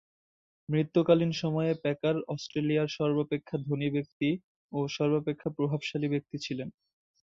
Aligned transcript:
মৃত্যুকালীন 0.69 1.31
সময়ে 1.41 1.71
প্যাকার 1.83 2.15
অস্ট্রেলিয়ার 2.27 2.89
সর্বাপেক্ষা 2.89 3.55
ধনী 3.65 3.89
ব্যক্তি 3.95 4.29
ও 4.71 4.79
সর্বাপেক্ষা 4.89 5.49
প্রভাবশালী 5.57 6.07
ব্যক্তি 6.13 6.37
ছিলেন। 6.45 6.69